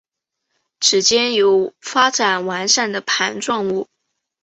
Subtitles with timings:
[0.79, 3.87] 趾尖有发展完善的盘状物。